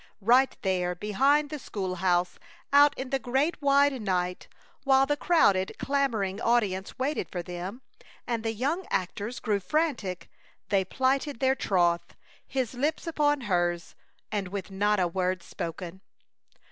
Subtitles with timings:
[0.21, 2.39] Right there behind the school house,
[2.73, 4.47] out in the great wide night,
[4.83, 7.83] while the crowded, clamoring audience waited for them,
[8.25, 10.27] and the young actors grew frantic,
[10.69, 12.15] they plighted their troth,
[12.47, 13.93] his lips upon hers,
[14.31, 16.01] and with not a word spoken.